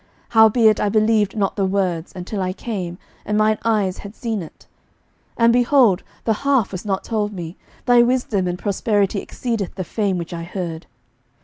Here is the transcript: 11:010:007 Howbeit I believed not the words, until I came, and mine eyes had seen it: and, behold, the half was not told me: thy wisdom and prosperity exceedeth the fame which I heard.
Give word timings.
11:010:007 0.29 0.29
Howbeit 0.31 0.79
I 0.79 0.89
believed 0.89 1.37
not 1.37 1.55
the 1.55 1.65
words, 1.67 2.11
until 2.15 2.41
I 2.41 2.53
came, 2.53 2.97
and 3.23 3.37
mine 3.37 3.59
eyes 3.63 3.99
had 3.99 4.15
seen 4.15 4.41
it: 4.41 4.65
and, 5.37 5.53
behold, 5.53 6.01
the 6.23 6.33
half 6.41 6.71
was 6.71 6.83
not 6.83 7.03
told 7.03 7.31
me: 7.33 7.55
thy 7.85 8.01
wisdom 8.01 8.47
and 8.47 8.57
prosperity 8.57 9.19
exceedeth 9.19 9.75
the 9.75 9.83
fame 9.83 10.17
which 10.17 10.33
I 10.33 10.41
heard. 10.41 10.87